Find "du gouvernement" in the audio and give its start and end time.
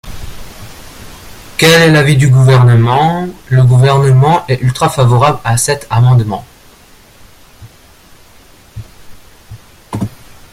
2.17-3.27